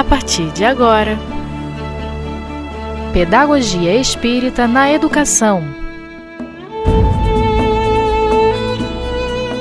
[0.00, 1.18] a partir de agora.
[3.12, 5.62] Pedagogia Espírita na Educação.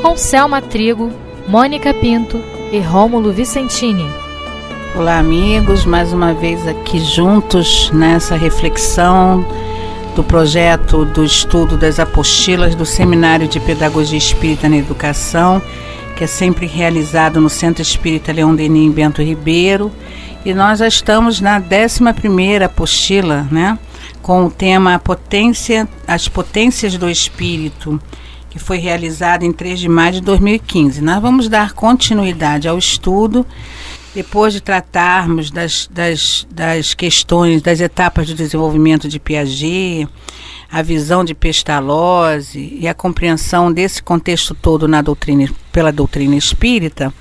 [0.01, 1.11] Com Selma Trigo,
[1.45, 2.41] Mônica Pinto
[2.71, 4.09] e Rômulo Vicentini.
[4.95, 9.45] Olá, amigos, mais uma vez aqui juntos nessa reflexão
[10.15, 15.61] do projeto do estudo das apostilas do Seminário de Pedagogia Espírita na Educação,
[16.15, 19.91] que é sempre realizado no Centro Espírita Leão Denis em Bento Ribeiro.
[20.45, 23.77] E nós já estamos na 11 apostila, né?
[24.21, 28.01] Com o tema Potência, As Potências do Espírito,
[28.49, 31.01] que foi realizado em 3 de maio de 2015.
[31.01, 33.45] Nós vamos dar continuidade ao estudo
[34.15, 40.07] depois de tratarmos das, das, das questões, das etapas do desenvolvimento de Piaget,
[40.71, 47.13] a visão de Pestalozzi e a compreensão desse contexto todo na doutrina, pela doutrina espírita,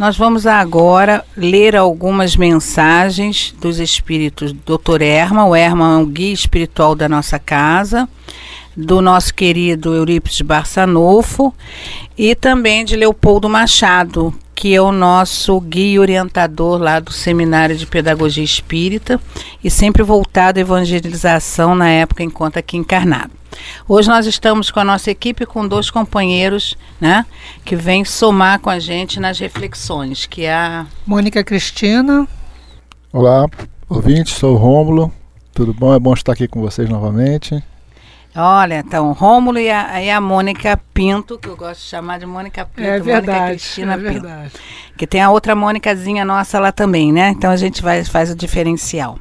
[0.00, 5.02] nós vamos agora ler algumas mensagens dos espíritos Dr.
[5.02, 5.44] Erma.
[5.44, 8.08] O Erma é um guia espiritual da nossa casa,
[8.74, 11.54] do nosso querido Eurípides Barçanufo
[12.16, 17.86] e também de Leopoldo Machado, que é o nosso guia orientador lá do Seminário de
[17.86, 19.18] Pedagogia Espírita
[19.64, 23.30] e sempre voltado à evangelização na época enquanto aqui encarnado.
[23.88, 27.24] Hoje nós estamos com a nossa equipe com dois companheiros, né,
[27.64, 32.28] que vêm somar com a gente nas reflexões, que é a Mônica Cristina.
[33.10, 33.48] Olá,
[33.88, 35.10] ouvintes, sou o Rômulo.
[35.54, 35.94] Tudo bom?
[35.94, 37.64] É bom estar aqui com vocês novamente.
[38.34, 42.26] Olha, então, Rômulo e a, e a Mônica Pinto, que eu gosto de chamar de
[42.26, 44.12] Mônica Pinto, é verdade, Mônica Cristina é Pinto.
[44.12, 44.52] verdade.
[44.96, 47.30] Que tem a outra Mônicazinha nossa lá também, né?
[47.30, 49.18] Então a gente vai, faz o diferencial.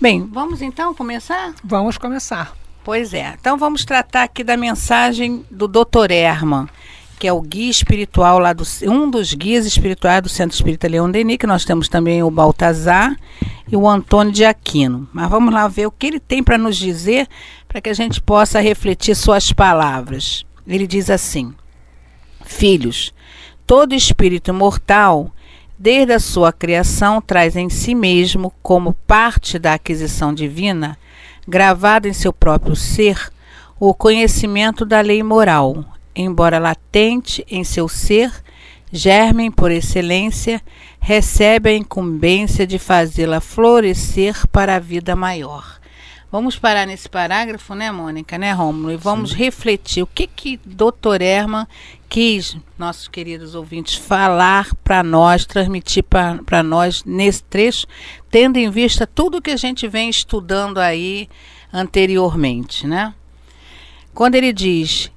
[0.00, 1.54] Bem, vamos então começar?
[1.64, 2.52] Vamos começar.
[2.84, 3.34] Pois é.
[3.40, 6.10] Então vamos tratar aqui da mensagem do Dr.
[6.10, 6.68] Herman,
[7.18, 11.10] que é o guia espiritual lá do um dos guias espirituais do Centro Espírita Leão
[11.10, 13.16] Denis, que nós temos também o Baltazar
[13.70, 15.08] e o Antônio de Aquino.
[15.12, 17.28] Mas vamos lá ver o que ele tem para nos dizer
[17.66, 20.44] para que a gente possa refletir suas palavras.
[20.66, 21.54] Ele diz assim:
[22.44, 23.12] Filhos,
[23.66, 25.32] todo espírito mortal,
[25.78, 30.98] desde a sua criação, traz em si mesmo, como parte da aquisição divina,
[31.46, 33.30] gravado em seu próprio ser,
[33.78, 38.32] o conhecimento da lei moral, embora latente em seu ser,
[38.92, 40.62] germen por excelência,
[41.00, 45.80] recebe a incumbência de fazê-la florescer para a vida maior.
[46.34, 48.90] Vamos parar nesse parágrafo, né, Mônica, né, Rômulo?
[48.90, 49.36] E vamos Sim.
[49.36, 51.22] refletir o que que Dr.
[51.22, 51.64] Herman
[52.08, 57.86] quis, nossos queridos ouvintes, falar para nós, transmitir para nós nesse trecho,
[58.30, 61.28] tendo em vista tudo que a gente vem estudando aí
[61.72, 63.14] anteriormente, né?
[64.12, 65.12] Quando ele diz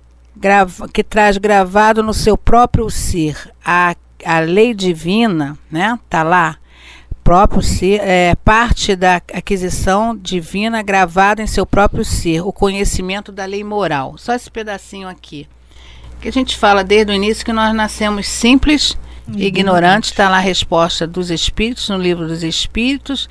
[0.94, 5.98] que traz gravado no seu próprio ser a, a lei divina, né?
[6.10, 6.58] Tá lá
[7.28, 13.44] próprio ser, é, parte da aquisição divina gravada em seu próprio ser, o conhecimento da
[13.44, 14.18] lei moral.
[14.18, 15.46] Só esse pedacinho aqui.
[16.22, 18.98] Que a gente fala desde o início que nós nascemos simples,
[19.28, 19.38] uhum.
[19.40, 23.28] ignorantes, está lá a resposta dos Espíritos, no livro dos Espíritos,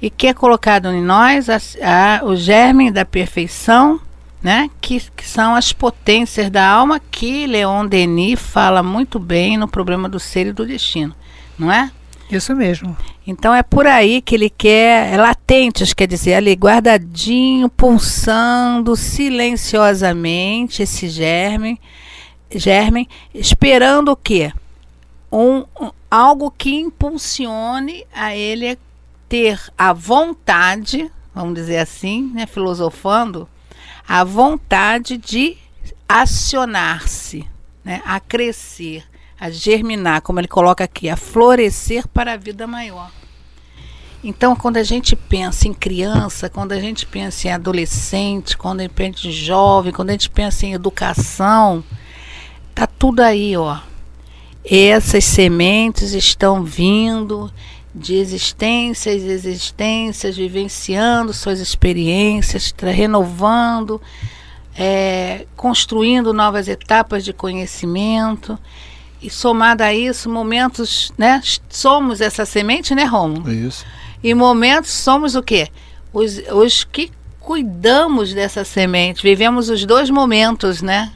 [0.00, 4.00] e que é colocado em nós a, a, o germe da perfeição,
[4.42, 4.70] né?
[4.80, 10.08] Que, que, são as potências da alma, que Leon Denis fala muito bem no problema
[10.08, 11.14] do ser e do destino,
[11.58, 11.90] não é?
[12.30, 12.96] Isso mesmo.
[13.26, 20.82] Então é por aí que ele quer, é latentes, quer dizer, ali guardadinho, pulsando silenciosamente
[20.82, 21.80] esse germe,
[22.50, 24.52] germe, esperando o quê?
[25.30, 28.78] Um, um, algo que impulsione a ele
[29.28, 33.48] ter a vontade, vamos dizer assim, né, filosofando,
[34.08, 35.56] a vontade de
[36.08, 37.46] acionar-se,
[37.84, 39.04] né, a crescer,
[39.38, 43.10] a germinar, como ele coloca aqui, a florescer para a vida maior.
[44.24, 48.82] Então, quando a gente pensa em criança, quando a gente pensa em adolescente, quando a
[48.84, 51.84] gente pensa em jovem, quando a gente pensa em educação,
[52.74, 53.78] tá tudo aí, ó.
[54.64, 57.52] Essas sementes estão vindo
[57.96, 64.00] de existências e existências, vivenciando suas experiências, renovando,
[64.76, 68.58] é, construindo novas etapas de conhecimento.
[69.22, 71.40] E somado a isso, momentos, né?
[71.70, 73.50] Somos essa semente, né, Romo?
[73.50, 73.84] Isso.
[74.22, 75.68] E momentos somos o quê?
[76.12, 77.10] Os, os que
[77.40, 81.12] cuidamos dessa semente, vivemos os dois momentos, né?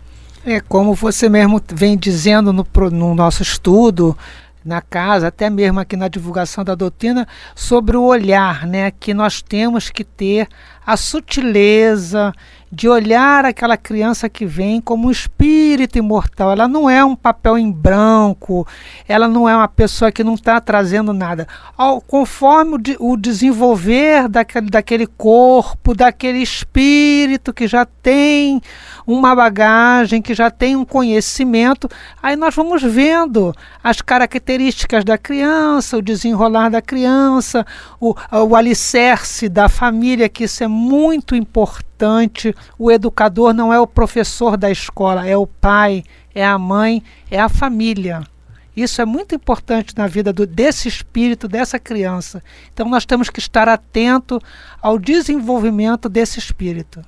[0.46, 4.16] É como você mesmo vem dizendo no, no nosso estudo,
[4.64, 9.40] na casa, até mesmo aqui na divulgação da doutrina, sobre o olhar né, que nós
[9.42, 10.48] temos que ter
[10.90, 12.32] a sutileza
[12.72, 16.52] de olhar aquela criança que vem como um espírito imortal.
[16.52, 18.66] Ela não é um papel em branco,
[19.08, 21.48] ela não é uma pessoa que não está trazendo nada.
[21.76, 28.62] Ao, conforme o, de, o desenvolver daquele, daquele corpo, daquele espírito que já tem
[29.04, 31.88] uma bagagem, que já tem um conhecimento,
[32.22, 33.52] aí nós vamos vendo
[33.82, 37.66] as características da criança, o desenrolar da criança,
[37.98, 42.54] o, o alicerce da família, que isso é muito importante.
[42.78, 46.02] O educador não é o professor da escola, é o pai,
[46.34, 48.26] é a mãe, é a família.
[48.74, 52.42] Isso é muito importante na vida do, desse espírito, dessa criança.
[52.72, 54.40] Então nós temos que estar atento
[54.80, 57.04] ao desenvolvimento desse espírito.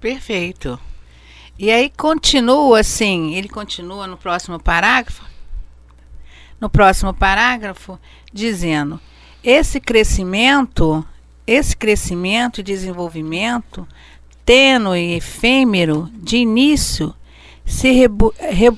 [0.00, 0.78] Perfeito.
[1.58, 5.24] E aí continua assim, ele continua no próximo parágrafo,
[6.60, 7.98] no próximo parágrafo,
[8.32, 9.00] dizendo:
[9.42, 11.06] esse crescimento,
[11.46, 13.86] esse crescimento e desenvolvimento
[14.44, 17.14] tênue e efêmero de início
[17.64, 18.06] se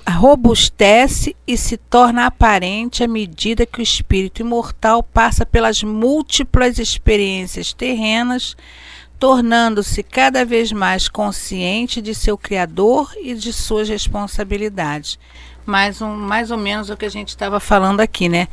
[0.08, 7.72] robustece e se torna aparente à medida que o espírito imortal passa pelas múltiplas experiências
[7.72, 8.56] terrenas,
[9.18, 15.18] tornando-se cada vez mais consciente de seu Criador e de suas responsabilidades.
[15.64, 18.46] Mais, um, mais ou menos o que a gente estava falando aqui, né?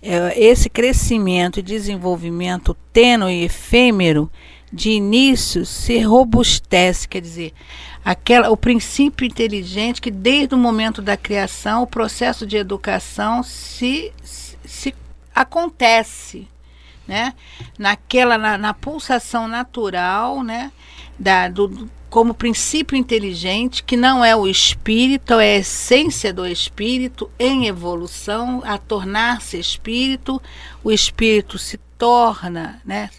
[0.00, 4.30] É, esse crescimento e desenvolvimento tênue e efêmero
[4.72, 7.52] de início se robustece, quer dizer,
[8.04, 14.12] aquela, o princípio inteligente que desde o momento da criação, o processo de educação se,
[14.22, 14.94] se, se
[15.34, 16.46] acontece,
[17.06, 17.34] né?
[17.78, 20.70] Naquela, na, na, pulsação natural, né?
[21.18, 27.30] Da, do, como princípio inteligente, que não é o espírito, é a essência do espírito
[27.38, 30.40] em evolução, a tornar-se espírito,
[30.82, 33.10] o espírito se torna, né?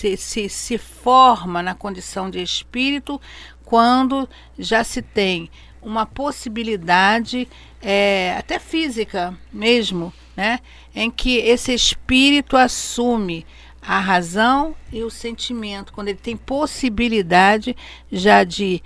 [0.00, 3.20] se, se, se forma na condição de espírito
[3.64, 4.28] quando
[4.58, 5.50] já se tem
[5.82, 7.46] uma possibilidade,
[7.82, 10.60] é, até física mesmo, né,
[10.94, 13.46] em que esse espírito assume
[13.90, 17.76] a razão e o sentimento, quando ele tem possibilidade
[18.12, 18.80] já de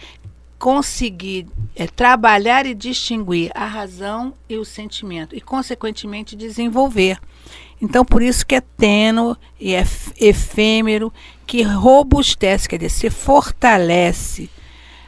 [0.58, 1.46] conseguir
[1.76, 7.20] é, trabalhar e distinguir a razão e o sentimento e, consequentemente, desenvolver.
[7.82, 9.84] Então, por isso que é tênue e é
[10.18, 11.12] efêmero,
[11.46, 14.48] que robustece, quer dizer, se fortalece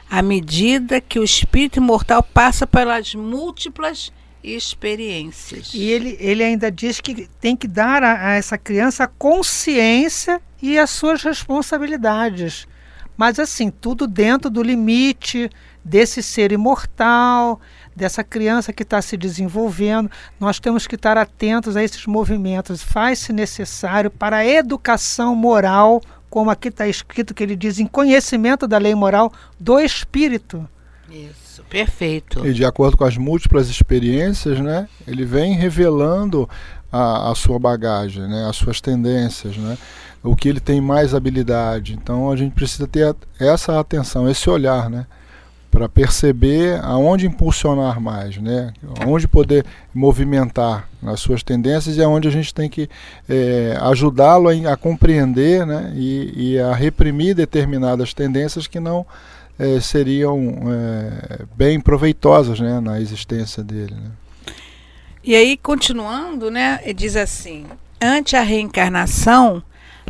[0.07, 4.11] à medida que o espírito imortal passa pelas múltiplas
[4.55, 5.73] experiências.
[5.73, 10.41] E ele, ele ainda diz que tem que dar a, a essa criança a consciência
[10.61, 12.67] e as suas responsabilidades.
[13.15, 15.49] Mas assim, tudo dentro do limite
[15.83, 17.59] desse ser imortal,
[17.95, 20.11] dessa criança que está se desenvolvendo.
[20.39, 22.83] Nós temos que estar atentos a esses movimentos.
[22.83, 28.67] Faz-se necessário para a educação moral, como aqui está escrito que ele diz, em conhecimento
[28.67, 30.69] da lei moral do espírito.
[31.09, 32.45] Isso, perfeito.
[32.45, 36.49] E de acordo com as múltiplas experiências, né, ele vem revelando
[36.91, 39.77] a, a sua bagagem, né, as suas tendências, né,
[40.23, 41.93] o que ele tem mais habilidade.
[41.93, 45.05] Então a gente precisa ter essa atenção, esse olhar, né,
[45.77, 48.73] para perceber aonde impulsionar mais, né?
[48.99, 49.63] Aonde poder
[49.93, 52.89] movimentar nas suas tendências e aonde a gente tem que
[53.29, 55.93] é, ajudá-lo a, a, compreender, né?
[55.95, 59.05] E, e, a reprimir determinadas tendências que não
[59.57, 62.79] é, seriam é, bem proveitosas, né?
[62.79, 63.95] Na existência dele.
[63.95, 64.11] Né?
[65.23, 66.79] E aí continuando, né?
[66.95, 67.65] Diz assim:
[68.01, 69.61] ante a reencarnação,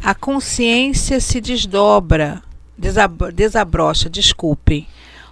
[0.03, 2.41] a consciência se desdobra,
[2.77, 4.87] desab desabrocha, desculpem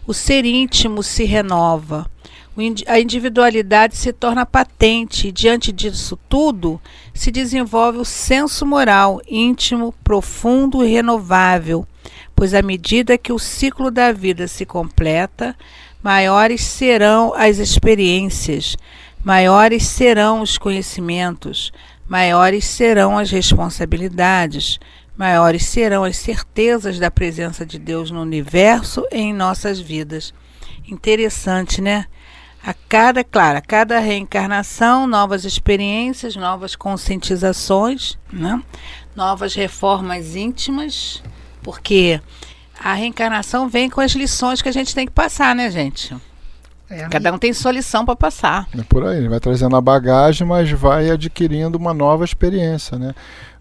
[0.07, 2.09] o ser íntimo se renova,
[2.87, 6.79] a individualidade se torna patente e, diante disso tudo,
[7.13, 11.85] se desenvolve o senso moral íntimo, profundo e renovável,
[12.35, 15.55] pois à medida que o ciclo da vida se completa,
[16.03, 18.75] maiores serão as experiências,
[19.23, 21.71] maiores serão os conhecimentos,
[22.07, 24.79] maiores serão as responsabilidades,
[25.17, 30.33] maiores serão as certezas da presença de Deus no universo e em nossas vidas.
[30.87, 32.05] Interessante, né?
[32.63, 38.61] A cada, claro, a cada reencarnação, novas experiências, novas conscientizações, né?
[39.15, 41.23] novas reformas íntimas,
[41.65, 42.21] porque
[42.79, 46.15] a reencarnação vem com as lições que a gente tem que passar, né, gente?
[46.87, 48.67] É, Cada um tem sua lição para passar.
[48.77, 53.15] É por aí, ele vai trazendo a bagagem, mas vai adquirindo uma nova experiência, né?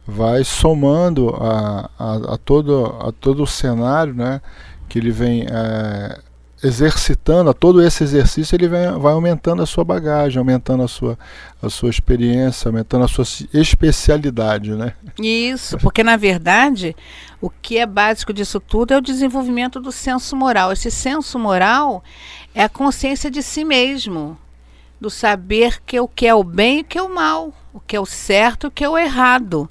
[0.07, 4.43] vai somando a, a, a, todo, a todo o cenário né,
[4.87, 6.21] que ele vem é,
[6.65, 11.19] exercitando, a todo esse exercício ele vem, vai aumentando a sua bagagem, aumentando a sua,
[11.63, 14.95] a sua experiência, aumentando a sua especialidade, né?
[15.19, 16.97] Isso, porque na verdade
[17.39, 20.73] o que é básico disso tudo é o desenvolvimento do senso moral.
[20.73, 22.03] Esse senso moral
[22.55, 24.39] é a consciência de si mesmo,
[24.99, 27.81] do saber que o que é o bem e o que é o mal, o
[27.81, 29.69] que é o certo e o que é o errado.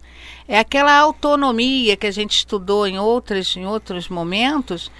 [0.48, 4.92] É aquela autonomia que a gente estudou em outros, em outros momentos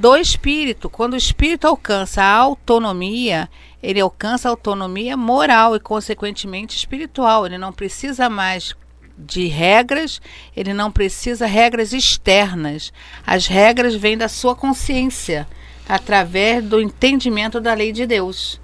[0.00, 0.88] do espírito.
[0.88, 3.50] Quando o espírito alcança a autonomia,
[3.82, 7.44] ele alcança a autonomia moral e, consequentemente, espiritual.
[7.44, 8.74] Ele não precisa mais
[9.18, 10.18] de regras,
[10.56, 12.94] ele não precisa regras externas.
[13.26, 15.46] As regras vêm da sua consciência,
[15.86, 18.58] através do entendimento da lei de Deus.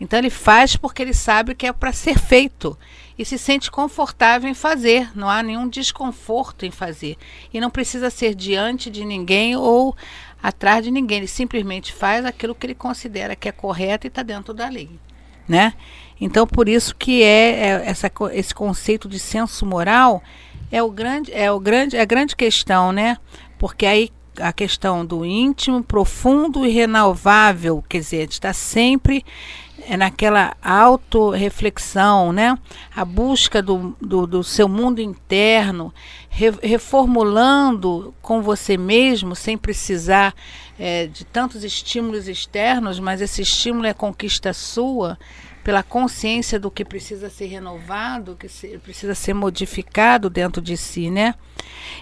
[0.00, 2.76] Então ele faz porque ele sabe que é para ser feito
[3.18, 7.18] e se sente confortável em fazer, não há nenhum desconforto em fazer.
[7.52, 9.94] E não precisa ser diante de ninguém ou
[10.42, 14.22] atrás de ninguém, ele simplesmente faz aquilo que ele considera que é correto e está
[14.22, 14.90] dentro da lei,
[15.48, 15.74] né?
[16.20, 20.22] Então por isso que é, é, essa, esse conceito de senso moral
[20.70, 23.16] é o grande é o grande é a grande questão, né?
[23.58, 29.24] Porque aí a questão do íntimo, profundo e renovável, quer dizer, está sempre
[29.90, 32.56] é naquela autorreflexão, né?
[32.94, 35.92] a busca do, do, do seu mundo interno,
[36.28, 40.32] re, reformulando com você mesmo, sem precisar
[40.78, 45.18] é, de tantos estímulos externos, mas esse estímulo é conquista sua,
[45.64, 51.10] pela consciência do que precisa ser renovado, que se, precisa ser modificado dentro de si,
[51.10, 51.34] né?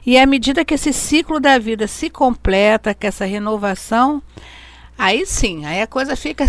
[0.04, 4.23] E à medida que esse ciclo da vida se completa, que essa renovação
[4.99, 6.45] Aí sim, aí a coisa fica.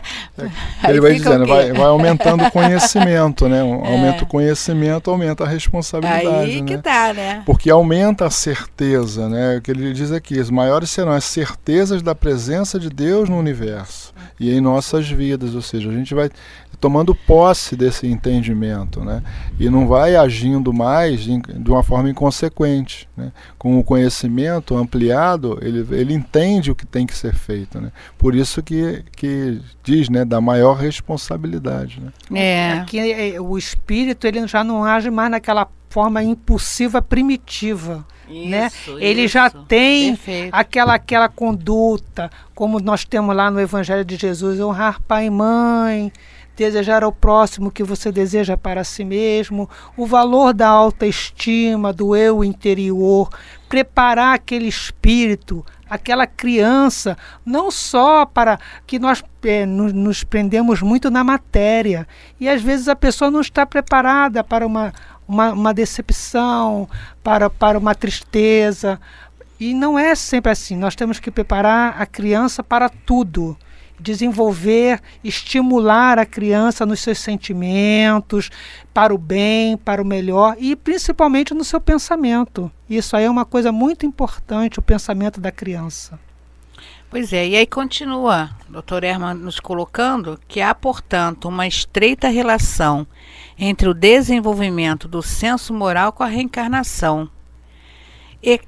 [0.88, 3.60] Ele vai dizendo, vai, vai, aumentando o conhecimento, né?
[3.62, 3.92] É.
[3.92, 6.50] Aumenta o conhecimento, aumenta a responsabilidade.
[6.50, 6.82] Aí que né?
[6.82, 7.42] tá, né?
[7.44, 9.56] Porque aumenta a certeza, né?
[9.56, 13.38] O que ele diz aqui: as maiores serão as certezas da presença de Deus no
[13.38, 15.54] universo e em nossas vidas.
[15.54, 16.30] Ou seja, a gente vai
[16.82, 19.22] tomando posse desse entendimento, né?
[19.58, 23.30] E não vai agindo mais de uma forma inconsequente, né?
[23.56, 27.92] Com o conhecimento ampliado, ele, ele entende o que tem que ser feito, né?
[28.16, 32.12] Por isso que, que diz, né, da maior responsabilidade, né?
[32.38, 32.72] É.
[32.72, 38.06] Aqui é, o espírito ele já não age mais naquela forma impulsiva primitiva.
[38.28, 38.68] Né?
[38.68, 39.04] Isso, né?
[39.04, 39.34] Ele isso.
[39.34, 40.18] já tem
[40.50, 46.10] aquela aquela conduta, como nós temos lá no Evangelho de Jesus, honrar pai e mãe,
[46.56, 52.14] desejar ao próximo o que você deseja para si mesmo, o valor da autoestima, do
[52.14, 53.28] eu interior,
[53.68, 61.10] preparar aquele espírito, aquela criança, não só para que nós é, nos, nos prendemos muito
[61.10, 62.08] na matéria
[62.40, 64.90] e às vezes a pessoa não está preparada para uma,
[65.28, 66.88] uma, uma decepção,
[67.22, 68.98] para, para uma tristeza.
[69.60, 70.76] E não é sempre assim.
[70.78, 73.54] Nós temos que preparar a criança para tudo
[74.02, 78.50] desenvolver, estimular a criança nos seus sentimentos,
[78.92, 82.70] para o bem, para o melhor e principalmente no seu pensamento.
[82.90, 86.18] Isso aí é uma coisa muito importante, o pensamento da criança.
[87.08, 93.06] Pois é, e aí continua, doutor Herman nos colocando que há, portanto, uma estreita relação
[93.58, 97.28] entre o desenvolvimento do senso moral com a reencarnação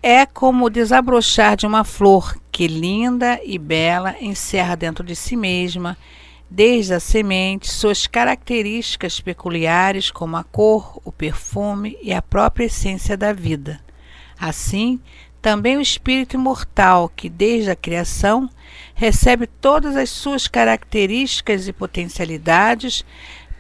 [0.03, 5.97] é como desabrochar de uma flor que linda e bela encerra dentro de si mesma,
[6.49, 13.17] desde a semente, suas características peculiares como a cor, o perfume e a própria essência
[13.17, 13.81] da vida.
[14.39, 15.01] Assim,
[15.43, 18.49] também o espírito imortal, que desde a criação
[18.95, 23.05] recebe todas as suas características e potencialidades,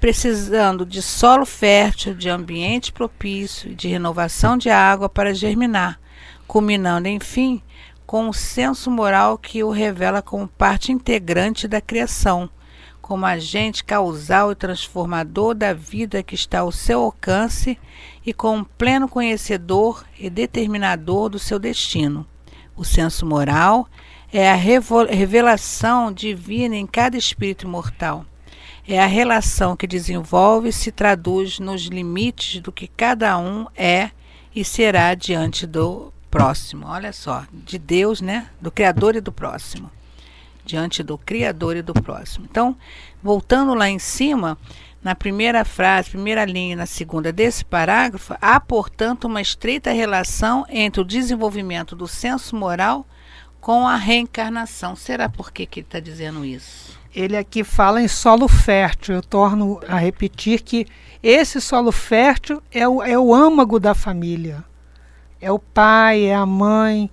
[0.04, 5.98] precisando de solo fértil, de ambiente propício e de renovação de água para germinar,
[6.46, 7.62] culminando, enfim,
[8.04, 12.50] com o senso moral que o revela como parte integrante da criação,
[13.00, 17.78] como agente causal e transformador da vida que está ao seu alcance
[18.26, 22.26] e como pleno conhecedor e determinador do seu destino.
[22.76, 23.88] O senso moral
[24.30, 28.26] é a revelação divina em cada espírito mortal.
[28.86, 34.10] É a relação que desenvolve e se traduz nos limites do que cada um é
[34.54, 36.86] e será diante do próximo.
[36.86, 38.50] Olha só, de Deus, né?
[38.60, 39.90] Do Criador e do próximo.
[40.66, 42.46] Diante do Criador e do próximo.
[42.50, 42.76] Então,
[43.22, 44.58] voltando lá em cima,
[45.02, 51.00] na primeira frase, primeira linha, na segunda desse parágrafo, há, portanto, uma estreita relação entre
[51.00, 53.06] o desenvolvimento do senso moral
[53.62, 54.94] com a reencarnação.
[54.94, 56.83] Será por que, que ele está dizendo isso?
[57.14, 59.14] Ele aqui fala em solo fértil.
[59.14, 60.86] Eu torno a repetir que
[61.22, 64.64] esse solo fértil é o, é o âmago da família
[65.44, 67.10] é o pai, é a mãe,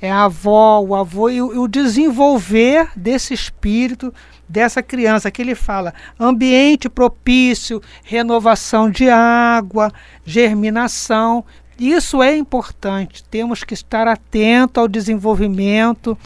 [0.00, 4.12] é a avó, o avô e o, o desenvolver desse espírito
[4.48, 9.92] dessa criança que ele fala ambiente propício, renovação de água,
[10.24, 11.44] germinação.
[11.78, 13.24] Isso é importante.
[13.24, 16.16] Temos que estar atento ao desenvolvimento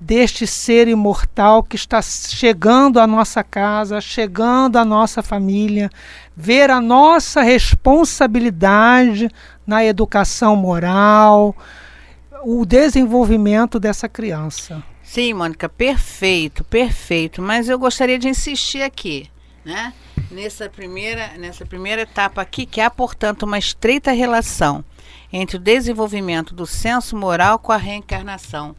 [0.00, 5.90] deste ser imortal que está chegando à nossa casa, chegando à nossa família,
[6.36, 9.30] ver a nossa responsabilidade
[9.66, 11.56] na educação moral,
[12.44, 14.82] o desenvolvimento dessa criança.
[15.02, 17.40] Sim, Mônica, perfeito, perfeito.
[17.40, 19.30] Mas eu gostaria de insistir aqui,
[19.64, 19.92] né?
[20.30, 24.84] Nessa primeira, nessa primeira etapa aqui, que há, portanto, uma estreita relação
[25.32, 28.74] entre o desenvolvimento do senso moral com a reencarnação.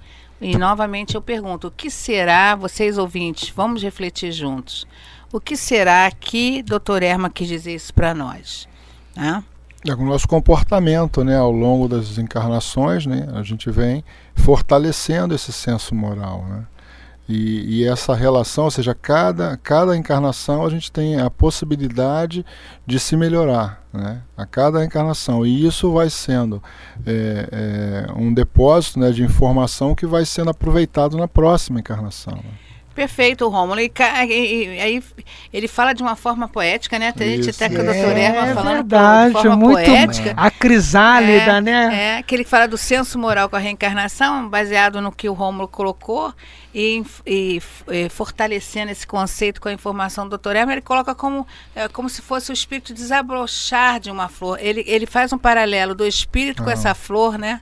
[0.46, 4.86] E novamente eu pergunto: o que será, vocês ouvintes, vamos refletir juntos,
[5.34, 8.68] o que será que doutor Erma quis dizer isso para nós?
[9.16, 9.44] Né?
[9.88, 14.04] É o nosso comportamento, né, ao longo das encarnações, né, a gente vem
[14.36, 16.64] fortalecendo esse senso moral, né?
[17.28, 22.46] E, e, essa relação, ou seja, cada, cada encarnação a gente tem a possibilidade
[22.86, 24.22] de se melhorar, né?
[24.38, 25.44] A cada encarnação.
[25.44, 26.62] E isso vai sendo
[27.04, 32.36] é, é, um depósito né, de informação que vai sendo aproveitado na próxima encarnação.
[32.36, 32.65] Né?
[32.96, 33.82] Perfeito, Rômulo.
[33.82, 33.92] E,
[34.30, 35.04] e, aí
[35.52, 37.14] ele fala de uma forma poética, né?
[37.14, 40.34] A gente até com o doutor Erma é falando verdade, de forma muito poética.
[40.38, 42.20] A crisálida, é, né?
[42.20, 45.68] É, que ele fala do senso moral com a reencarnação, baseado no que o Rômulo
[45.68, 46.34] colocou,
[46.74, 47.62] e, e,
[47.92, 52.08] e, fortalecendo esse conceito com a informação do doutor Erma, ele coloca como, é, como
[52.08, 54.58] se fosse o espírito desabrochar de uma flor.
[54.62, 56.66] Ele, ele faz um paralelo do espírito ah.
[56.66, 57.60] com essa flor, né?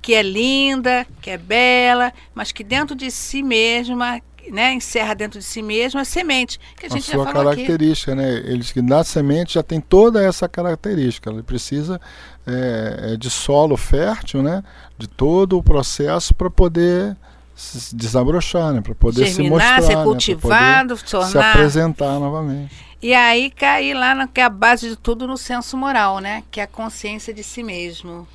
[0.00, 5.38] Que é linda, que é bela, mas que dentro de si mesma né, encerra dentro
[5.38, 8.20] de si mesmo a semente, que a gente a sua já falou característica, aqui.
[8.20, 8.32] né?
[8.44, 11.30] Eles que na semente já tem toda essa característica.
[11.30, 12.00] Ele precisa
[12.46, 14.62] é, de solo fértil, né?
[14.98, 17.16] De todo o processo para poder
[17.54, 18.80] se desabrochar, né?
[18.80, 21.00] Para poder Germinar, se mostrar, ser cultivado, né?
[21.00, 21.28] se tornar...
[21.28, 22.74] se apresentar novamente.
[23.00, 26.42] E aí cair lá na que é a base de tudo no senso moral, né?
[26.50, 28.26] Que é a consciência de si mesmo.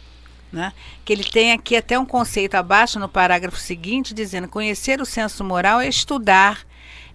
[0.52, 0.74] Né?
[1.06, 5.44] Que ele tem aqui até um conceito abaixo no parágrafo seguinte, dizendo: conhecer o senso
[5.44, 6.66] moral é estudar,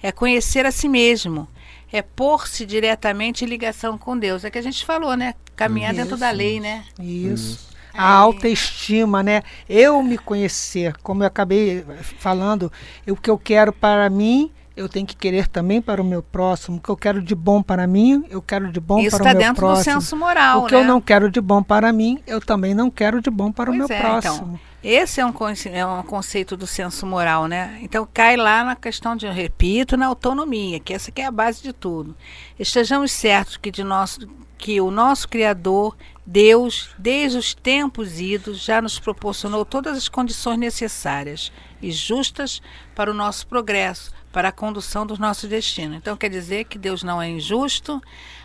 [0.03, 1.49] é conhecer a si mesmo,
[1.93, 4.45] é pôr-se diretamente em ligação com Deus.
[4.45, 5.35] É que a gente falou, né?
[5.57, 6.03] Caminhar Isso.
[6.03, 6.85] dentro da lei, né?
[7.01, 7.75] Isso.
[7.93, 9.43] A autoestima, né?
[9.69, 11.85] Eu me conhecer, como eu acabei
[12.19, 12.73] falando,
[13.09, 16.79] o que eu quero para mim eu tenho que querer também para o meu próximo.
[16.79, 19.31] O que eu quero de bom para mim, eu quero de bom Isso para tá
[19.31, 19.97] o meu dentro próximo.
[19.97, 20.81] do senso moral, o que né?
[20.81, 23.77] eu não quero de bom para mim, eu também não quero de bom para Pois
[23.77, 24.61] o meu é, próximo.
[24.61, 25.33] Então, esse é um,
[25.73, 27.79] é um conceito do senso moral, né?
[27.81, 31.63] Então cai lá na questão de, repito, na autonomia, que essa que é a base
[31.63, 32.15] de tudo.
[32.59, 38.83] Estejamos certos que, de nosso, que o nosso Criador, Deus, desde os tempos idos, já
[38.83, 42.61] nos proporcionou todas as condições necessárias e justas
[42.95, 45.95] para o nosso progresso, para a condução do nosso destino.
[45.95, 48.03] Então quer dizer que Deus não é injusto.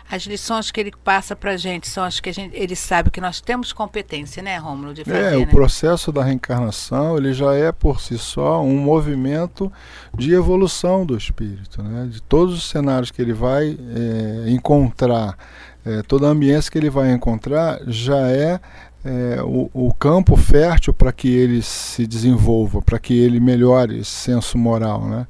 [0.08, 3.20] As lições que ele passa para a gente são as que gente, ele sabe que
[3.20, 5.46] nós temos competência, né, Rômulo, de fazer, É, o né?
[5.46, 9.70] processo da reencarnação ele já é por si só um movimento
[10.16, 12.08] de evolução do espírito, né?
[12.08, 15.36] De todos os cenários que ele vai é, encontrar,
[15.84, 18.60] é, toda a ambiência que ele vai encontrar já é,
[19.04, 24.10] é, o, o campo fértil para que ele se desenvolva, para que ele melhore esse
[24.10, 25.26] senso moral, né?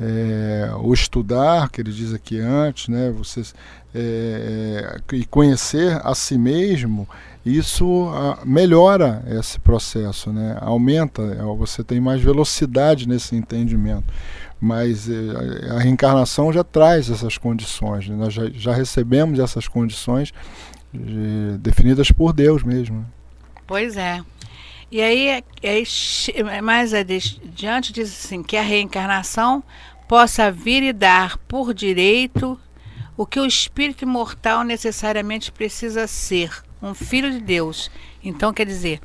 [0.00, 3.42] É, o estudar, que ele diz aqui antes, né, você,
[3.94, 7.08] é, é, e conhecer a si mesmo,
[7.44, 14.04] isso ah, melhora esse processo, né, aumenta, é, você tem mais velocidade nesse entendimento.
[14.60, 20.32] Mas é, a reencarnação já traz essas condições, né, nós já, já recebemos essas condições
[20.94, 22.98] eh, definidas por Deus mesmo.
[22.98, 23.04] né.
[23.66, 24.22] Pois é.
[24.90, 29.62] E aí, aí che- mais adiante diz assim, que a reencarnação
[30.08, 32.58] possa vir e dar por direito
[33.16, 37.90] o que o espírito imortal necessariamente precisa ser, um filho de Deus.
[38.24, 39.00] Então, quer dizer,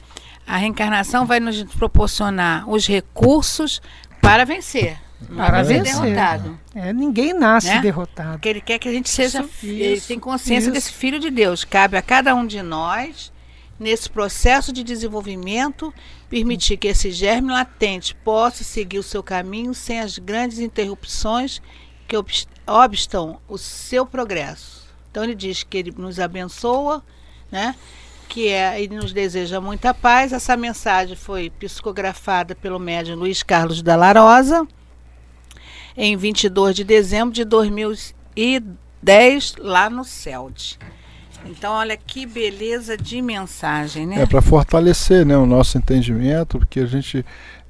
[0.48, 3.82] a reencarnação vai nos proporcionar os recursos
[4.22, 4.98] para vencer,
[5.36, 6.02] Para ser vencer.
[6.02, 6.60] derrotado.
[6.74, 7.82] É, ninguém nasce Né?
[7.82, 8.32] derrotado.
[8.34, 10.72] Porque ele quer que a gente seja, Isso, ele isso, tem consciência isso.
[10.74, 11.63] desse filho de Deus.
[11.65, 13.33] Cabe a cada um de nós,
[13.84, 15.93] nesse processo de desenvolvimento,
[16.30, 21.62] permitir que esse germe latente possa seguir o seu caminho sem as grandes interrupções
[22.08, 24.84] que obs- obstam o seu progresso.
[25.12, 27.04] Então ele diz que ele nos abençoa,
[27.52, 27.76] né?
[28.28, 30.34] Que é, ele nos deseja muita paz.
[30.34, 34.67] Essa mensagem foi psicografada pelo médium Luiz Carlos da Larosa
[35.96, 40.80] em 22 de dezembro de 2010, lá no CELT.
[41.46, 44.22] Então, olha que beleza de mensagem, né?
[44.22, 47.26] É para fortalecer né, o nosso entendimento, porque a gente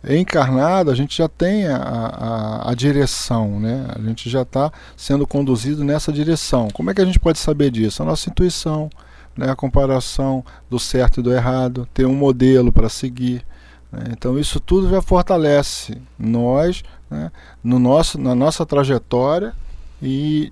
[0.08, 3.88] encarnado, a gente já tem a, a, a direção, né?
[3.96, 6.68] A gente já está sendo conduzido nessa direção.
[6.74, 8.04] Como é que a gente pode saber disso?
[8.04, 8.90] A nossa intuição,
[9.36, 9.50] né?
[9.50, 13.46] a comparação do certo e do errado, ter um modelo para seguir.
[13.92, 14.04] Né?
[14.12, 17.32] Então isso tudo já fortalece nós, né?
[17.64, 19.54] no nosso, na nossa trajetória
[20.02, 20.52] e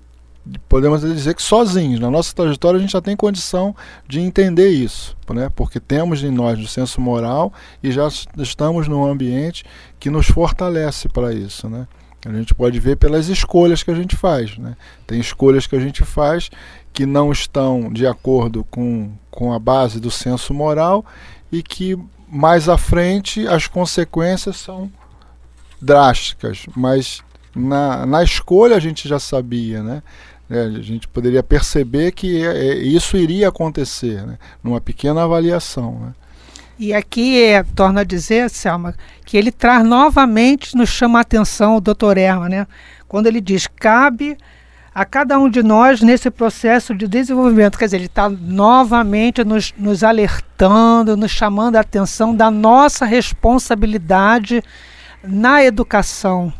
[0.68, 3.74] podemos dizer que sozinhos, na nossa trajetória a gente já tem condição
[4.08, 5.48] de entender isso, né?
[5.54, 7.52] porque temos em nós o senso moral
[7.82, 9.64] e já estamos num ambiente
[10.00, 11.68] que nos fortalece para isso.
[11.68, 11.86] Né?
[12.26, 14.58] A gente pode ver pelas escolhas que a gente faz.
[14.58, 14.76] Né?
[15.06, 16.50] Tem escolhas que a gente faz
[16.92, 21.04] que não estão de acordo com, com a base do senso moral
[21.50, 21.96] e que
[22.28, 24.90] mais à frente as consequências são
[25.80, 27.22] drásticas, mas
[27.54, 30.02] na, na escolha a gente já sabia, né?
[30.50, 34.36] É, a gente poderia perceber que é, é, isso iria acontecer, né?
[34.62, 35.98] numa pequena avaliação.
[35.98, 36.12] Né?
[36.78, 41.76] E aqui é, torna a dizer, Selma, que ele traz novamente, nos chama a atenção
[41.76, 42.66] o doutor Erma, né?
[43.08, 44.36] quando ele diz: cabe
[44.94, 47.78] a cada um de nós nesse processo de desenvolvimento.
[47.78, 54.62] Quer dizer, ele está novamente nos, nos alertando, nos chamando a atenção da nossa responsabilidade
[55.24, 56.52] na educação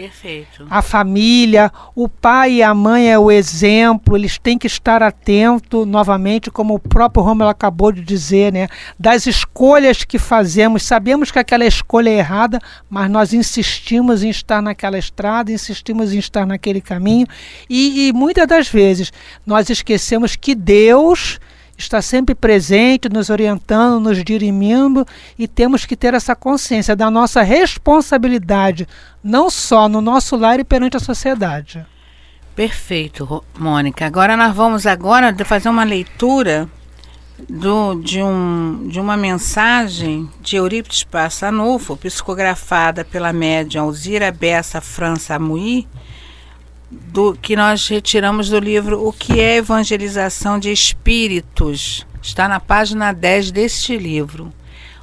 [0.00, 0.66] Perfeito.
[0.70, 5.86] A família, o pai e a mãe é o exemplo, eles têm que estar atentos,
[5.86, 8.66] novamente, como o próprio Romulo acabou de dizer, né?
[8.98, 10.84] Das escolhas que fazemos.
[10.84, 12.58] Sabemos que aquela escolha é errada,
[12.88, 17.26] mas nós insistimos em estar naquela estrada, insistimos em estar naquele caminho.
[17.68, 19.12] E, e muitas das vezes
[19.44, 21.38] nós esquecemos que Deus
[21.80, 25.06] está sempre presente, nos orientando, nos dirimindo
[25.38, 28.86] e temos que ter essa consciência da nossa responsabilidade,
[29.22, 31.84] não só no nosso lar e perante a sociedade.
[32.54, 34.04] Perfeito, Mônica.
[34.06, 36.68] Agora nós vamos agora fazer uma leitura
[37.48, 45.36] do, de, um, de uma mensagem de Eurípides Passanufo, psicografada pela médium Alzira Bessa França
[45.36, 45.86] Amui,
[46.90, 52.06] do que nós retiramos do livro O que é evangelização de espíritos.
[52.20, 54.52] Está na página 10 deste livro.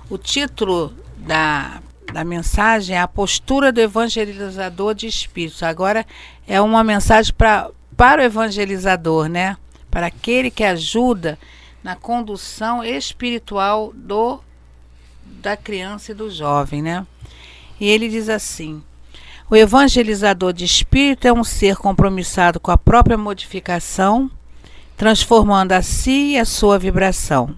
[0.10, 5.64] O título da, da mensagem é A Postura do Evangelizador de Espíritos.
[5.64, 6.06] Agora
[6.46, 9.58] é uma mensagem pra, para o evangelizador, né?
[9.90, 11.40] Para aquele que ajuda
[11.84, 14.42] na condução espiritual do
[15.26, 17.06] da criança e do jovem, né?
[17.80, 18.84] E ele diz assim:
[19.50, 24.30] o evangelizador de espírito é um ser compromissado com a própria modificação,
[24.98, 27.56] transformando a si e a sua vibração.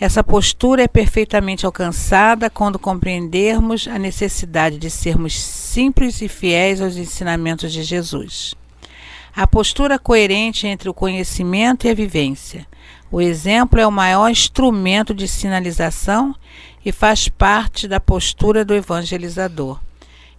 [0.00, 6.96] Essa postura é perfeitamente alcançada quando compreendermos a necessidade de sermos simples e fiéis aos
[6.96, 8.54] ensinamentos de Jesus.
[9.36, 12.66] A postura coerente entre o conhecimento e a vivência.
[13.12, 16.34] O exemplo é o maior instrumento de sinalização
[16.82, 19.78] e faz parte da postura do evangelizador.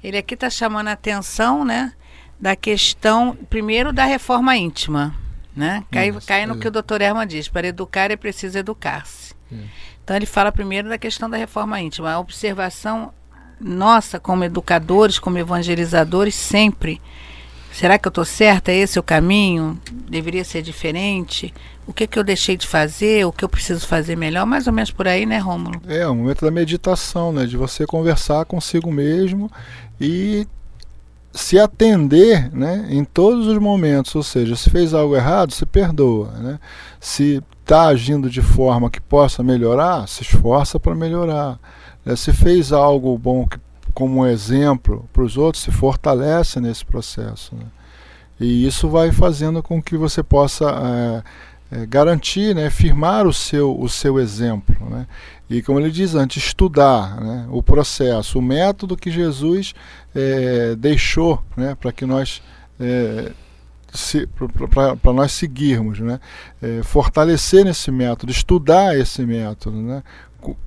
[0.03, 1.93] Ele aqui está chamando a atenção, né,
[2.39, 5.15] da questão, primeiro, da reforma íntima.
[5.55, 5.83] Né?
[5.91, 6.57] Cai, Isso, cai no é.
[6.59, 9.33] que o doutor Herman diz: para educar é preciso educar-se.
[9.51, 9.57] É.
[10.03, 12.11] Então, ele fala primeiro da questão da reforma íntima.
[12.11, 13.13] A observação
[13.59, 16.99] nossa, como educadores, como evangelizadores, sempre.
[17.71, 18.71] Será que eu estou certa?
[18.71, 19.79] É esse o caminho?
[19.91, 21.53] Deveria ser diferente?
[21.91, 23.25] O que, que eu deixei de fazer?
[23.25, 24.45] O que eu preciso fazer melhor?
[24.45, 25.81] Mais ou menos por aí, né, Rômulo?
[25.89, 27.45] É, o momento da meditação, né?
[27.45, 29.51] De você conversar consigo mesmo
[29.99, 30.47] e
[31.33, 36.31] se atender né, em todos os momentos, ou seja, se fez algo errado, se perdoa.
[36.31, 36.59] Né?
[36.97, 41.59] Se está agindo de forma que possa melhorar, se esforça para melhorar.
[42.05, 42.15] Né?
[42.15, 43.59] Se fez algo bom que,
[43.93, 47.53] como exemplo para os outros, se fortalece nesse processo.
[47.53, 47.65] Né?
[48.39, 51.23] E isso vai fazendo com que você possa é,
[51.71, 54.75] é, garantir, né, firmar o seu, o seu exemplo.
[54.89, 55.07] Né?
[55.49, 59.73] E como ele diz antes, estudar né, o processo, o método que Jesus
[60.13, 62.41] é, deixou né, para que nós.
[62.79, 63.31] É,
[63.93, 64.25] se,
[65.01, 66.17] para nós seguirmos, né?
[66.61, 70.01] É, fortalecer esse método, estudar esse método, né?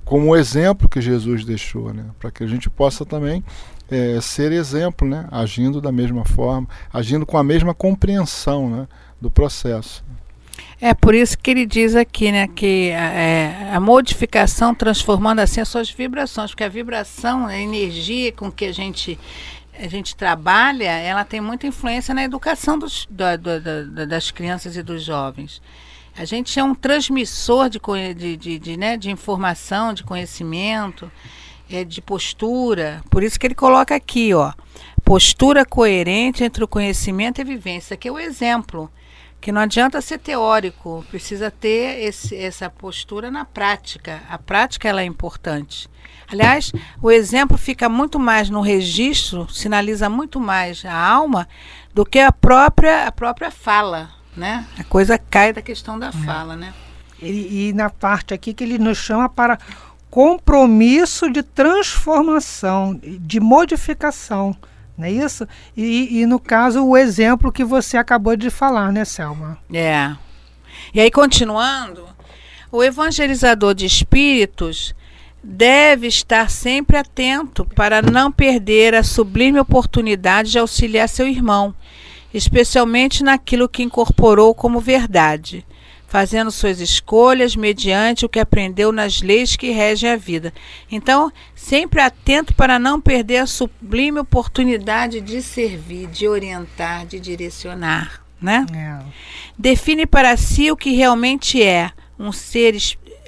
[0.05, 2.05] como o exemplo que Jesus deixou, né?
[2.19, 3.43] para que a gente possa também
[3.89, 5.27] é, ser exemplo, né?
[5.31, 8.87] agindo da mesma forma, agindo com a mesma compreensão né?
[9.19, 10.04] do processo.
[10.79, 15.69] É por isso que ele diz aqui, né, que é, a modificação transformando assim as
[15.69, 19.17] suas vibrações, porque a vibração, a energia com que a gente
[19.77, 24.77] a gente trabalha, ela tem muita influência na educação dos, da, da, da, das crianças
[24.77, 25.61] e dos jovens.
[26.17, 27.79] A gente é um transmissor de,
[28.15, 31.11] de, de, de, né, de informação, de conhecimento,
[31.69, 33.01] é, de postura.
[33.09, 34.53] Por isso que ele coloca aqui, ó,
[35.03, 38.89] postura coerente entre o conhecimento e a vivência, que é o exemplo.
[39.39, 44.21] Que não adianta ser teórico, precisa ter esse, essa postura na prática.
[44.29, 45.89] A prática ela é importante.
[46.27, 46.71] Aliás,
[47.01, 51.47] o exemplo fica muito mais no registro, sinaliza muito mais a alma
[51.93, 54.09] do que a própria, a própria fala.
[54.35, 54.65] Né?
[54.77, 56.11] A coisa cai da questão da é.
[56.11, 56.55] fala.
[56.55, 56.73] Né?
[57.21, 59.59] E, e na parte aqui que ele nos chama para
[60.09, 64.55] compromisso de transformação, de modificação.
[64.97, 65.47] Não é isso?
[65.75, 69.57] E, e, no caso, o exemplo que você acabou de falar, né, Selma?
[69.73, 70.15] É.
[70.93, 72.07] E aí, continuando,
[72.71, 74.95] o evangelizador de espíritos
[75.43, 81.75] deve estar sempre atento para não perder a sublime oportunidade de auxiliar seu irmão,
[82.33, 85.65] especialmente naquilo que incorporou como verdade
[86.15, 90.53] fazendo suas escolhas mediante o que aprendeu nas leis que regem a vida.
[90.89, 98.23] Então, sempre atento para não perder a sublime oportunidade de servir, de orientar, de direcionar.
[98.41, 98.65] Né?
[98.73, 99.05] É.
[99.59, 102.77] Define para si o que realmente é um ser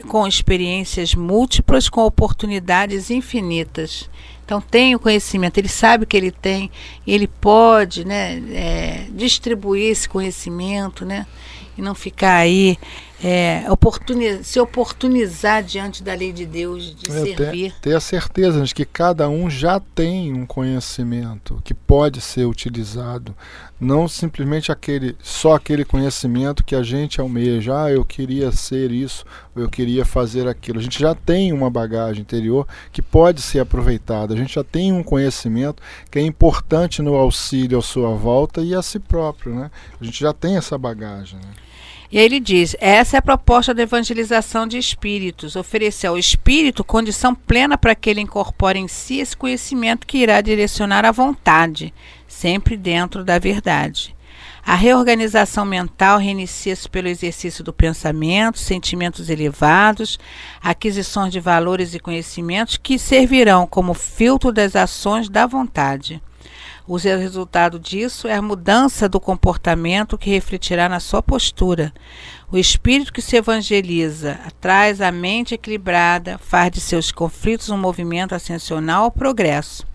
[0.07, 4.09] com experiências múltiplas, com oportunidades infinitas.
[4.45, 6.71] Então tem o conhecimento, ele sabe que ele tem,
[7.05, 11.27] ele pode né, é, distribuir esse conhecimento, né?
[11.77, 12.77] E não ficar aí
[13.23, 17.71] é, oportuni se oportunizar diante da lei de Deus, de é, servir.
[17.73, 22.45] Ter, ter a certeza de que cada um já tem um conhecimento que pode ser
[22.45, 23.35] utilizado,
[23.79, 29.25] não simplesmente aquele só aquele conhecimento que a gente almeja, ah, eu queria ser isso,
[29.55, 30.77] ou eu queria fazer aquilo.
[30.77, 34.35] A gente já tem uma bagagem interior que pode ser aproveitada.
[34.35, 38.75] A gente já tem um conhecimento que é importante no auxílio à sua volta e
[38.75, 39.71] a si próprio, né?
[39.99, 41.39] A gente já tem essa bagagem.
[41.39, 41.66] Né?
[42.11, 46.83] E aí ele diz: essa é a proposta da evangelização de espíritos, oferecer ao espírito
[46.83, 51.93] condição plena para que ele incorpore em si esse conhecimento que irá direcionar a vontade,
[52.27, 54.15] sempre dentro da verdade.
[54.65, 60.19] A reorganização mental reinicia-se pelo exercício do pensamento, sentimentos elevados,
[60.61, 66.21] aquisições de valores e conhecimentos que servirão como filtro das ações da vontade.
[66.87, 71.93] O resultado disso é a mudança do comportamento que refletirá na sua postura.
[72.49, 78.33] O espírito que se evangeliza traz a mente equilibrada, faz de seus conflitos um movimento
[78.33, 79.85] ascensional ao progresso.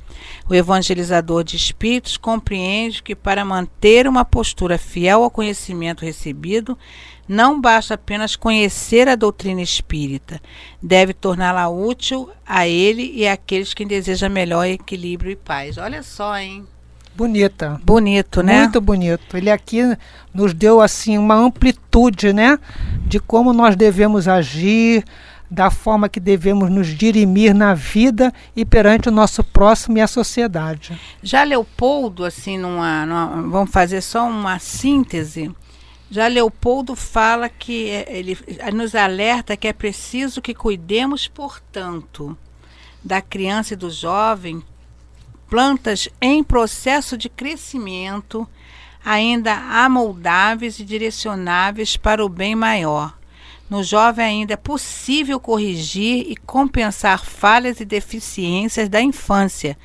[0.46, 6.76] O evangelizador de espíritos compreende que para manter uma postura fiel ao conhecimento recebido,
[7.26, 10.42] não basta apenas conhecer a doutrina espírita,
[10.82, 15.78] deve torná-la útil a ele e àqueles que desejam melhor equilíbrio e paz.
[15.78, 16.66] Olha só, hein?
[17.14, 17.80] Bonita.
[17.84, 18.60] Bonito, né?
[18.60, 19.36] Muito bonito.
[19.36, 19.82] Ele aqui
[20.32, 22.58] nos deu assim uma amplitude, né,
[23.06, 25.04] de como nós devemos agir,
[25.50, 30.06] da forma que devemos nos dirimir na vida e perante o nosso próximo e a
[30.06, 30.98] sociedade.
[31.22, 35.54] Já Leopoldo, assim, numa, numa vamos fazer só uma síntese.
[36.10, 38.38] Já Leopoldo fala que é, ele
[38.72, 42.36] nos alerta que é preciso que cuidemos, portanto,
[43.04, 44.62] da criança e do jovem
[45.52, 48.48] plantas em processo de crescimento,
[49.04, 53.18] ainda amoldáveis e direcionáveis para o bem maior.
[53.68, 59.76] No jovem ainda é possível corrigir e compensar falhas e deficiências da infância,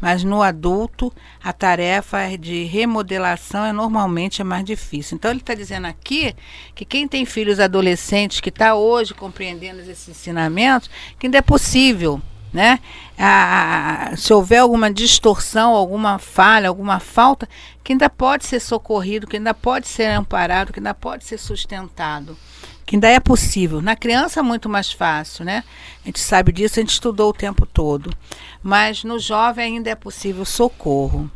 [0.00, 5.14] mas no adulto a tarefa de remodelação é normalmente mais difícil.
[5.14, 6.34] Então ele está dizendo aqui
[6.74, 12.20] que quem tem filhos adolescentes que está hoje compreendendo esses ensinamentos, que ainda é possível
[12.52, 12.80] né?
[13.18, 17.48] A, se houver alguma distorção, alguma falha, alguma falta,
[17.82, 22.36] que ainda pode ser socorrido, que ainda pode ser amparado, que ainda pode ser sustentado,
[22.84, 23.80] que ainda é possível.
[23.80, 25.64] Na criança é muito mais fácil, né?
[26.04, 28.12] A gente sabe disso, a gente estudou o tempo todo.
[28.62, 31.30] Mas no jovem ainda é possível socorro.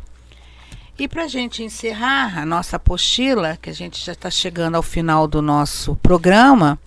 [0.99, 4.83] E para a gente encerrar a nossa apostila, que a gente já está chegando ao
[4.83, 6.79] final do nosso programa,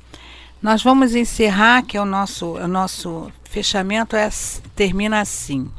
[0.61, 4.29] nós vamos encerrar, que é o nosso, o nosso fechamento é,
[4.75, 5.69] termina assim.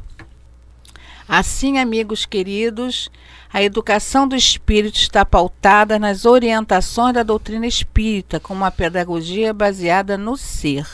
[1.27, 3.09] Assim, amigos queridos,
[3.53, 10.17] a educação do espírito está pautada nas orientações da doutrina espírita, com uma pedagogia baseada
[10.17, 10.85] no ser.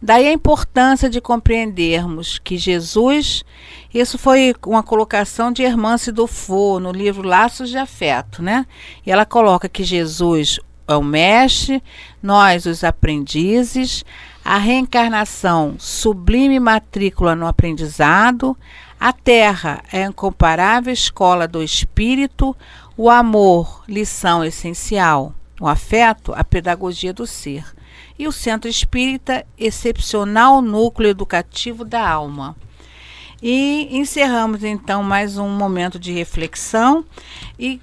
[0.00, 3.44] Daí a importância de compreendermos que Jesus,
[3.92, 8.66] isso foi uma colocação de Hermance Dufour no livro Laços de Afeto, né?
[9.04, 11.82] E ela coloca que Jesus é o mestre,
[12.22, 14.04] nós os aprendizes,
[14.44, 18.56] a reencarnação sublime matrícula no aprendizado,
[18.98, 22.56] a Terra é a incomparável escola do espírito,
[22.96, 27.64] o amor, lição essencial, o afeto, a pedagogia do ser,
[28.18, 32.54] e o centro espírita, excepcional núcleo educativo da alma.
[33.42, 37.02] E encerramos então mais um momento de reflexão
[37.58, 37.80] e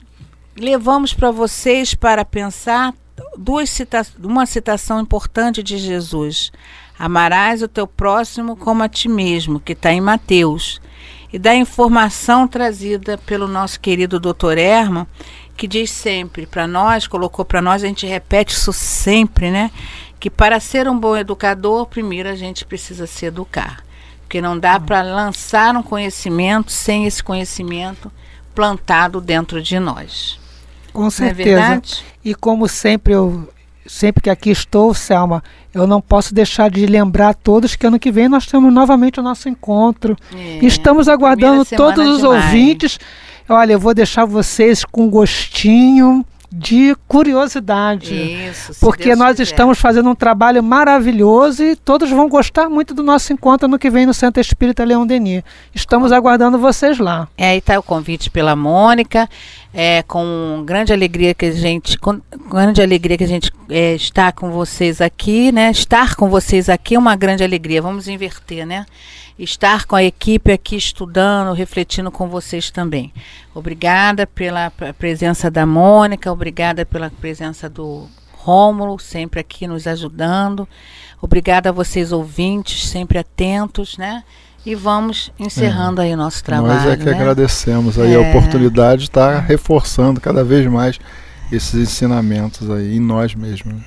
[0.58, 2.94] levamos para vocês para pensar
[3.38, 6.52] duas cita uma citação importante de Jesus.
[6.98, 10.82] Amarás o teu próximo como a ti mesmo, que está em Mateus.
[11.32, 15.06] E da informação trazida pelo nosso querido doutor Herman,
[15.56, 19.70] que diz sempre para nós, colocou para nós, a gente repete isso sempre, né?
[20.20, 23.84] Que para ser um bom educador, primeiro a gente precisa se educar.
[24.22, 28.12] Porque não dá para lançar um conhecimento sem esse conhecimento
[28.56, 30.40] plantado dentro de nós.
[30.98, 31.62] Com certeza.
[31.62, 31.82] É
[32.26, 33.48] e como sempre eu
[33.86, 38.00] sempre que aqui estou, Selma, eu não posso deixar de lembrar a todos que ano
[38.00, 40.18] que vem nós temos novamente o nosso encontro.
[40.36, 43.00] É, Estamos aguardando todos os ouvintes.
[43.48, 48.16] Olha, eu vou deixar vocês com gostinho de curiosidade.
[48.50, 49.44] Isso, porque Deus nós quiser.
[49.44, 53.90] estamos fazendo um trabalho maravilhoso e todos vão gostar muito do nosso encontro no que
[53.90, 55.44] vem no Centro Espírita Leão Denis.
[55.76, 57.28] Estamos aguardando vocês lá.
[57.38, 59.30] É, aí está o convite pela Mônica.
[59.80, 64.32] É com grande alegria que a gente, com grande alegria que a gente é, está
[64.32, 65.70] com vocês aqui, né?
[65.70, 67.80] Estar com vocês aqui é uma grande alegria.
[67.80, 68.88] Vamos inverter, né?
[69.38, 73.14] estar com a equipe aqui estudando, refletindo com vocês também.
[73.54, 80.68] Obrigada pela presença da Mônica, obrigada pela presença do Rômulo, sempre aqui nos ajudando.
[81.22, 84.24] Obrigada a vocês ouvintes, sempre atentos, né?
[84.66, 86.06] E vamos encerrando é.
[86.06, 86.82] aí o nosso trabalho.
[86.82, 87.14] Nós é que né?
[87.14, 88.16] agradecemos aí é.
[88.16, 91.00] a oportunidade de estar reforçando cada vez mais
[91.52, 93.82] esses ensinamentos aí em nós mesmos.